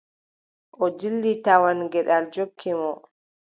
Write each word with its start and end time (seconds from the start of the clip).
O 0.83 0.85
dilli 0.99 1.31
tawon 1.45 1.79
geɗal 1.91 2.23
jokki 2.33 2.71
mo. 2.81 2.91